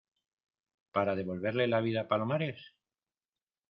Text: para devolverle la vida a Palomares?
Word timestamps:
para 0.91 1.15
devolverle 1.15 1.67
la 1.67 1.79
vida 1.79 2.01
a 2.01 2.07
Palomares? 2.07 2.73